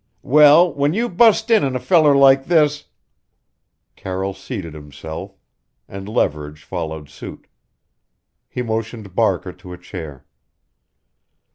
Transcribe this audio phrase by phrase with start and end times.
[0.23, 2.85] "Well, when you bust in on a feller like this"
[3.95, 5.37] Carroll seated himself,
[5.87, 7.45] and Leverage followed suit.
[8.49, 10.25] He motioned Barker to a chair.